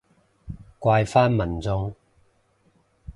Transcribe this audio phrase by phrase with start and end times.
[0.79, 1.93] 怪返民眾